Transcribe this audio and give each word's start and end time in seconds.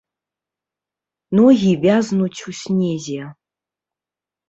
Ногі 1.41 1.71
вязнуць 1.85 2.33
у 2.47 2.51
снезе. 2.63 3.21